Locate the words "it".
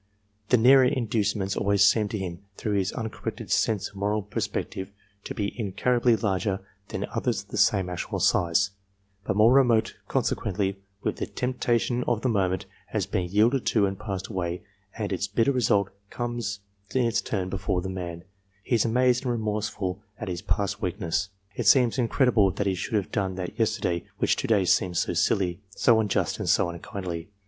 21.55-21.67